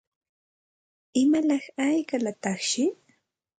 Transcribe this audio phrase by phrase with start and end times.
[1.21, 2.83] ¿Imalaq hayqalataqshi?